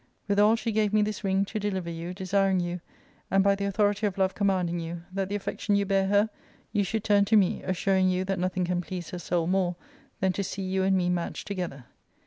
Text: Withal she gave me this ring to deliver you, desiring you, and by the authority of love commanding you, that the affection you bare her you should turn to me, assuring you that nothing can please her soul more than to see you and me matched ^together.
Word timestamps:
Withal 0.27 0.55
she 0.55 0.71
gave 0.71 0.93
me 0.93 1.03
this 1.03 1.23
ring 1.23 1.45
to 1.45 1.59
deliver 1.59 1.91
you, 1.91 2.11
desiring 2.15 2.59
you, 2.59 2.81
and 3.29 3.43
by 3.43 3.53
the 3.53 3.65
authority 3.65 4.07
of 4.07 4.17
love 4.17 4.33
commanding 4.33 4.79
you, 4.79 5.03
that 5.13 5.29
the 5.29 5.35
affection 5.35 5.75
you 5.75 5.85
bare 5.85 6.07
her 6.07 6.31
you 6.71 6.83
should 6.83 7.03
turn 7.03 7.23
to 7.25 7.35
me, 7.37 7.61
assuring 7.61 8.09
you 8.09 8.25
that 8.25 8.39
nothing 8.39 8.65
can 8.65 8.81
please 8.81 9.11
her 9.11 9.19
soul 9.19 9.45
more 9.45 9.75
than 10.19 10.33
to 10.33 10.43
see 10.43 10.63
you 10.63 10.81
and 10.81 10.97
me 10.97 11.07
matched 11.11 11.47
^together. 11.47 11.83